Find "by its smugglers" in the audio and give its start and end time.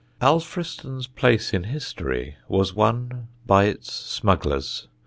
3.45-4.87